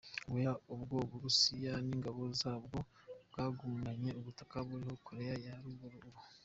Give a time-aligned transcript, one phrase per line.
[0.29, 2.77] Guhera ubwo u Burusiya n’ingabo zabwo
[3.29, 6.21] bwagumanye ubutaka buriho Koreya ya Ruguru ubu.